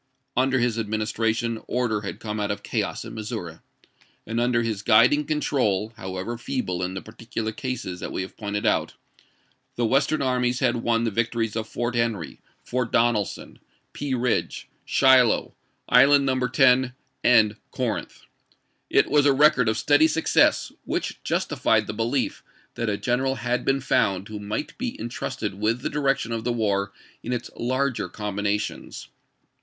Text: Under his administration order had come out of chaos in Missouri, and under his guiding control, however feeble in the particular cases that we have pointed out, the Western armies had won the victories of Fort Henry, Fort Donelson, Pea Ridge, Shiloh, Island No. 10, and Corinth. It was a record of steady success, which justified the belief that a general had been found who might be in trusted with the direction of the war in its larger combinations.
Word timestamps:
Under 0.35 0.57
his 0.57 0.79
administration 0.79 1.61
order 1.67 2.01
had 2.01 2.19
come 2.19 2.39
out 2.39 2.49
of 2.49 2.63
chaos 2.63 3.05
in 3.05 3.13
Missouri, 3.13 3.59
and 4.25 4.39
under 4.39 4.63
his 4.63 4.81
guiding 4.81 5.25
control, 5.25 5.93
however 5.95 6.39
feeble 6.39 6.81
in 6.81 6.95
the 6.95 7.03
particular 7.03 7.51
cases 7.51 7.99
that 7.99 8.11
we 8.11 8.23
have 8.23 8.35
pointed 8.35 8.65
out, 8.65 8.95
the 9.75 9.85
Western 9.85 10.19
armies 10.23 10.57
had 10.57 10.77
won 10.77 11.03
the 11.03 11.11
victories 11.11 11.55
of 11.55 11.69
Fort 11.69 11.93
Henry, 11.93 12.39
Fort 12.63 12.91
Donelson, 12.91 13.59
Pea 13.93 14.15
Ridge, 14.15 14.67
Shiloh, 14.85 15.53
Island 15.87 16.25
No. 16.25 16.47
10, 16.47 16.95
and 17.23 17.57
Corinth. 17.69 18.23
It 18.89 19.07
was 19.07 19.27
a 19.27 19.33
record 19.33 19.69
of 19.69 19.77
steady 19.77 20.07
success, 20.07 20.71
which 20.83 21.21
justified 21.23 21.85
the 21.85 21.93
belief 21.93 22.43
that 22.73 22.89
a 22.89 22.97
general 22.97 23.35
had 23.35 23.63
been 23.63 23.81
found 23.81 24.29
who 24.29 24.39
might 24.39 24.75
be 24.79 24.99
in 24.99 25.09
trusted 25.09 25.53
with 25.59 25.81
the 25.81 25.91
direction 25.91 26.31
of 26.31 26.43
the 26.43 26.51
war 26.51 26.91
in 27.21 27.31
its 27.31 27.51
larger 27.55 28.09
combinations. 28.09 29.07